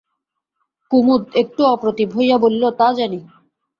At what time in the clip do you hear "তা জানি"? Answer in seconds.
2.79-3.19